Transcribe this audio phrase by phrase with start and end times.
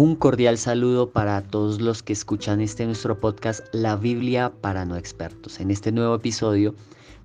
[0.00, 4.96] Un cordial saludo para todos los que escuchan este nuestro podcast La Biblia para no
[4.96, 5.60] expertos.
[5.60, 6.74] En este nuevo episodio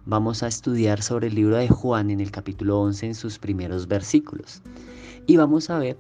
[0.06, 3.88] vamos a estudiar sobre el libro de Juan en el capítulo 11 en sus primeros
[3.88, 4.62] versículos.
[5.26, 5.98] Y vamos a ver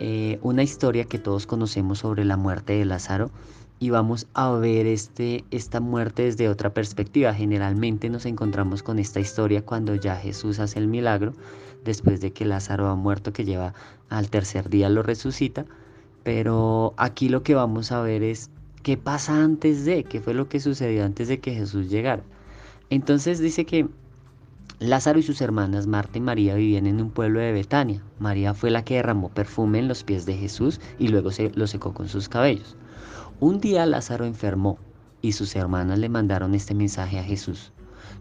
[0.00, 3.30] eh, una historia que todos conocemos sobre la muerte de Lázaro
[3.78, 7.34] y vamos a ver este, esta muerte desde otra perspectiva.
[7.34, 11.34] Generalmente nos encontramos con esta historia cuando ya Jesús hace el milagro,
[11.84, 13.74] después de que Lázaro ha muerto, que lleva
[14.08, 15.66] al tercer día lo resucita
[16.26, 18.50] pero aquí lo que vamos a ver es
[18.82, 22.24] qué pasa antes de, qué fue lo que sucedió antes de que Jesús llegara.
[22.90, 23.86] Entonces dice que
[24.80, 28.02] Lázaro y sus hermanas Marta y María vivían en un pueblo de Betania.
[28.18, 31.68] María fue la que derramó perfume en los pies de Jesús y luego se lo
[31.68, 32.74] secó con sus cabellos.
[33.38, 34.80] Un día Lázaro enfermó
[35.22, 37.70] y sus hermanas le mandaron este mensaje a Jesús.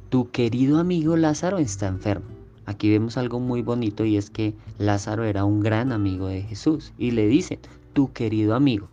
[0.09, 2.27] Tu querido amigo Lázaro está enfermo.
[2.67, 6.93] Aquí vemos algo muy bonito y es que Lázaro era un gran amigo de Jesús
[6.99, 7.59] y le dicen,
[7.95, 8.89] tu querido amigo,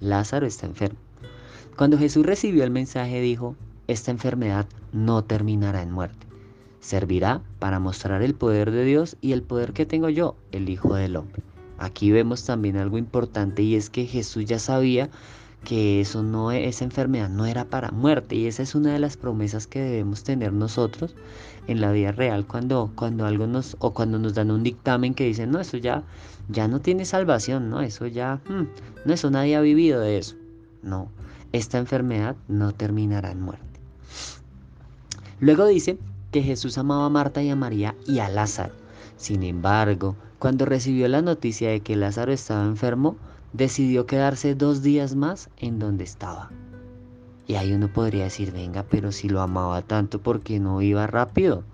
[0.00, 0.98] Lázaro está enfermo.
[1.76, 3.54] Cuando Jesús recibió el mensaje dijo,
[3.86, 6.26] esta enfermedad no terminará en muerte.
[6.80, 10.96] Servirá para mostrar el poder de Dios y el poder que tengo yo, el Hijo
[10.96, 11.42] del Hombre.
[11.78, 15.10] Aquí vemos también algo importante y es que Jesús ya sabía
[15.64, 19.16] que eso no esa enfermedad no era para muerte y esa es una de las
[19.16, 21.14] promesas que debemos tener nosotros
[21.66, 25.24] en la vida real cuando cuando algo nos o cuando nos dan un dictamen que
[25.24, 26.02] dicen no eso ya
[26.48, 28.64] ya no tiene salvación no eso ya hmm,
[29.04, 30.36] no eso nadie ha vivido de eso
[30.82, 31.10] no
[31.52, 33.64] esta enfermedad no terminará en muerte.
[35.40, 35.98] Luego dice
[36.30, 38.74] que Jesús amaba a Marta y a María y a Lázaro.
[39.16, 43.16] Sin embargo cuando recibió la noticia de que Lázaro estaba enfermo
[43.52, 46.50] decidió quedarse dos días más en donde estaba.
[47.46, 51.06] Y ahí uno podría decir, venga, pero si lo amaba tanto, ¿por qué no iba
[51.06, 51.64] rápido?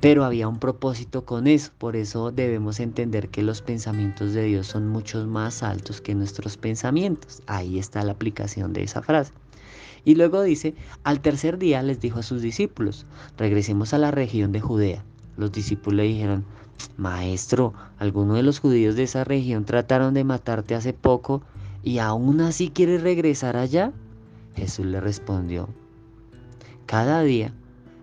[0.00, 4.66] Pero había un propósito con eso, por eso debemos entender que los pensamientos de Dios
[4.66, 7.42] son mucho más altos que nuestros pensamientos.
[7.46, 9.32] Ahí está la aplicación de esa frase.
[10.04, 10.74] Y luego dice,
[11.04, 13.06] al tercer día les dijo a sus discípulos,
[13.38, 15.04] regresemos a la región de Judea.
[15.36, 16.44] Los discípulos le dijeron,
[16.96, 21.42] Maestro, algunos de los judíos de esa región trataron de matarte hace poco
[21.82, 23.92] y aún así quieres regresar allá.
[24.56, 25.68] Jesús le respondió,
[26.86, 27.52] cada día,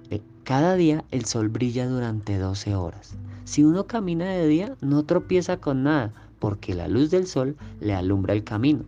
[0.09, 3.15] eh, cada día el sol brilla durante 12 horas.
[3.45, 7.93] Si uno camina de día, no tropieza con nada, porque la luz del sol le
[7.93, 8.85] alumbra el camino.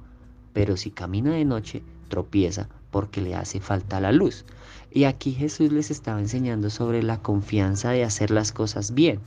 [0.53, 4.45] Pero si camina de noche, tropieza porque le hace falta la luz.
[4.91, 9.19] Y aquí Jesús les estaba enseñando sobre la confianza de hacer las cosas bien.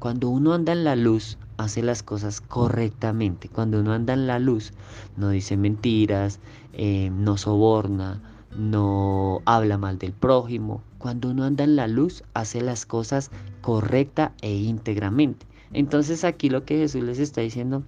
[0.00, 3.50] Cuando uno anda en la luz, hace las cosas correctamente.
[3.50, 4.72] Cuando uno anda en la luz,
[5.18, 6.40] no dice mentiras,
[6.72, 8.22] eh, no soborna,
[8.56, 10.82] no habla mal del prójimo.
[10.96, 15.44] Cuando uno anda en la luz, hace las cosas correcta e íntegramente.
[15.74, 17.82] Entonces aquí lo que Jesús les está diciendo,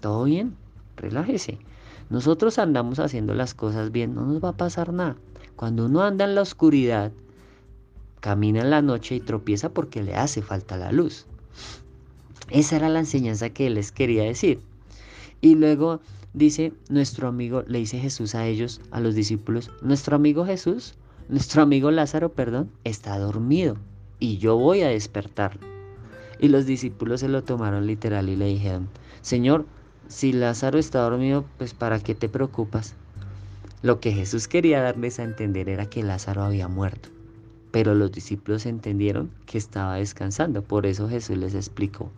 [0.00, 0.56] todo bien,
[0.96, 1.60] relájese.
[2.10, 5.14] Nosotros andamos haciendo las cosas bien, no nos va a pasar nada.
[5.54, 7.12] Cuando uno anda en la oscuridad,
[8.18, 11.28] camina en la noche y tropieza porque le hace falta la luz.
[12.50, 14.60] Esa era la enseñanza que les quería decir.
[15.40, 16.00] Y luego
[16.32, 20.94] dice nuestro amigo, le dice Jesús a ellos, a los discípulos, nuestro amigo Jesús,
[21.28, 23.76] nuestro amigo Lázaro, perdón, está dormido
[24.20, 25.66] y yo voy a despertarlo.
[26.38, 28.88] Y los discípulos se lo tomaron literal y le dijeron,
[29.22, 29.66] Señor,
[30.08, 32.94] si Lázaro está dormido, pues ¿para qué te preocupas?
[33.82, 37.08] Lo que Jesús quería darles a entender era que Lázaro había muerto.
[37.72, 40.62] Pero los discípulos entendieron que estaba descansando.
[40.62, 42.10] Por eso Jesús les explicó,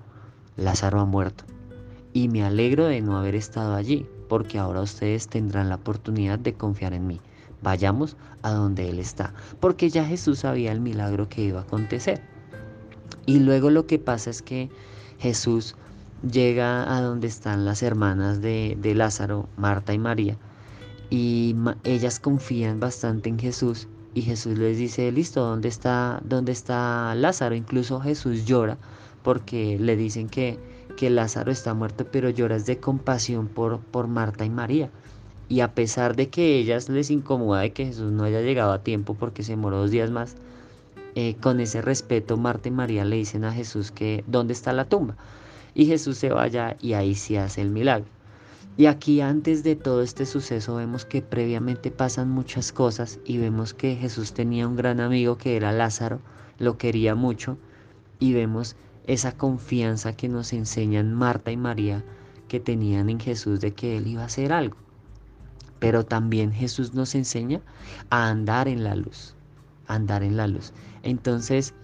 [0.58, 1.44] Lázaro ha muerto.
[2.12, 6.52] Y me alegro de no haber estado allí, porque ahora ustedes tendrán la oportunidad de
[6.52, 7.20] confiar en mí.
[7.62, 12.20] Vayamos a donde Él está, porque ya Jesús sabía el milagro que iba a acontecer.
[13.24, 14.68] Y luego lo que pasa es que
[15.18, 15.76] Jesús
[16.28, 20.36] llega a donde están las hermanas de, de Lázaro, Marta y María,
[21.10, 27.14] y ellas confían bastante en Jesús y Jesús les dice, listo, ¿dónde está, dónde está
[27.14, 27.54] Lázaro?
[27.54, 28.76] Incluso Jesús llora
[29.22, 30.58] porque le dicen que,
[30.96, 34.90] que Lázaro está muerto, pero lloras de compasión por, por Marta y María.
[35.48, 38.82] Y a pesar de que ellas les incomoda de que Jesús no haya llegado a
[38.82, 40.36] tiempo porque se demoró dos días más,
[41.14, 44.84] eh, con ese respeto Marta y María le dicen a Jesús que dónde está la
[44.84, 45.16] tumba.
[45.74, 48.06] Y Jesús se vaya y ahí sí hace el milagro.
[48.78, 53.74] Y aquí antes de todo este suceso vemos que previamente pasan muchas cosas y vemos
[53.74, 56.20] que Jesús tenía un gran amigo que era Lázaro,
[56.60, 57.58] lo quería mucho
[58.20, 58.76] y vemos
[59.08, 62.04] esa confianza que nos enseñan Marta y María
[62.46, 64.76] que tenían en Jesús de que Él iba a hacer algo.
[65.80, 67.60] Pero también Jesús nos enseña
[68.10, 69.34] a andar en la luz,
[69.86, 70.72] andar en la luz.
[71.02, 71.74] Entonces,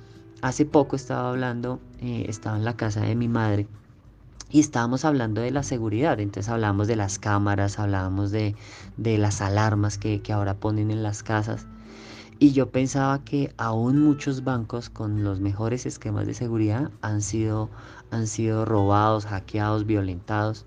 [0.43, 3.67] hace poco estaba hablando, eh, estaba en la casa de mi madre
[4.51, 8.55] y estábamos hablando de la seguridad, entonces hablábamos de las cámaras, hablábamos de,
[8.99, 11.67] de las alarmas que, que ahora ponen en las casas.
[12.45, 17.71] Y yo pensaba que aún muchos bancos con los mejores esquemas de seguridad han sido,
[18.11, 20.67] han sido robados, hackeados, violentados.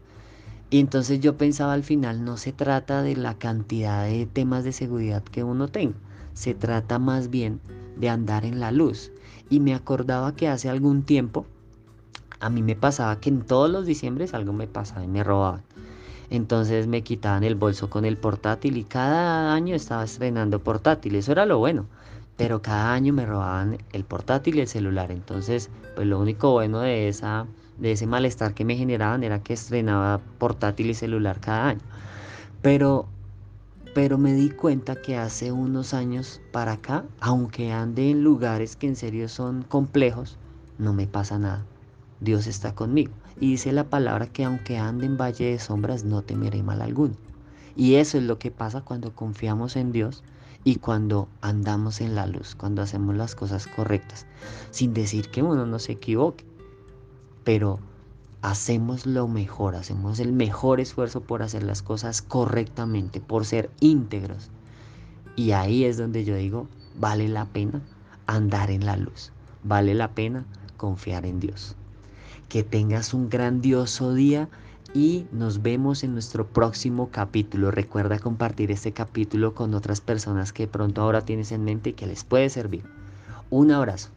[0.72, 4.72] Y entonces yo pensaba al final, no se trata de la cantidad de temas de
[4.72, 5.94] seguridad que uno tenga,
[6.34, 7.62] se trata más bien
[7.96, 9.12] de andar en la luz.
[9.52, 11.46] Y me acordaba que hace algún tiempo
[12.40, 15.62] a mí me pasaba que en todos los diciembres algo me pasaba y me robaban.
[16.30, 21.16] Entonces me quitaban el bolso con el portátil y cada año estaba estrenando portátil.
[21.16, 21.86] Eso era lo bueno.
[22.36, 25.12] Pero cada año me robaban el portátil y el celular.
[25.12, 27.48] Entonces, pues lo único bueno de, esa,
[27.78, 31.82] de ese malestar que me generaban era que estrenaba portátil y celular cada año.
[32.62, 33.08] Pero,
[33.96, 38.88] pero me di cuenta que hace unos años para acá, aunque ande en lugares que
[38.88, 40.38] en serio son complejos,
[40.78, 41.66] no me pasa nada.
[42.20, 43.12] Dios está conmigo.
[43.40, 47.14] Y dice la palabra que aunque ande en valle de sombras, no temeré mal alguno.
[47.76, 50.24] Y eso es lo que pasa cuando confiamos en Dios
[50.64, 54.26] y cuando andamos en la luz, cuando hacemos las cosas correctas,
[54.72, 56.44] sin decir que uno no se equivoque,
[57.44, 57.80] pero
[58.42, 64.50] hacemos lo mejor, hacemos el mejor esfuerzo por hacer las cosas correctamente, por ser íntegros.
[65.36, 66.68] Y ahí es donde yo digo,
[67.00, 67.82] vale la pena
[68.26, 69.32] andar en la luz,
[69.64, 70.46] vale la pena
[70.78, 71.76] confiar en Dios.
[72.50, 74.50] Que tengas un grandioso día
[74.94, 77.72] y nos vemos en nuestro próximo capítulo.
[77.72, 82.08] Recuerda compartir este capítulo con otras personas que pronto ahora tienes en mente y que
[82.08, 82.84] les puede servir.
[83.50, 84.17] Un abrazo.